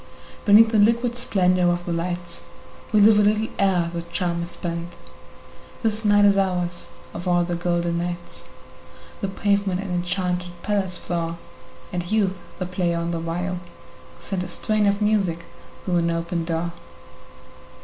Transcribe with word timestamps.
Beneath 0.45 0.69
the 0.69 0.79
liquid 0.79 1.15
splendor 1.15 1.69
of 1.69 1.85
the 1.85 1.93
lights 1.93 2.45
We 2.91 3.01
live 3.01 3.19
a 3.19 3.21
little 3.21 3.47
ere 3.59 3.91
the 3.93 4.01
charm 4.01 4.41
is 4.41 4.49
spent; 4.49 4.93
This 5.83 6.03
night 6.03 6.25
is 6.25 6.37
ours, 6.37 6.87
of 7.13 7.27
all 7.27 7.43
the 7.43 7.53
golden 7.53 7.99
nights, 7.99 8.45
The 9.19 9.27
pavement 9.27 9.79
an 9.79 9.91
enchanted 9.91 10.59
palace 10.63 10.97
floor, 10.97 11.37
And 11.93 12.11
Youth 12.11 12.39
the 12.57 12.65
player 12.65 12.97
on 12.97 13.11
the 13.11 13.19
viol, 13.19 13.57
who 13.57 13.61
sent 14.17 14.41
A 14.41 14.47
strain 14.47 14.87
of 14.87 15.03
music 15.03 15.45
through 15.85 15.97
an 15.97 16.09
open 16.09 16.45
door. 16.45 16.73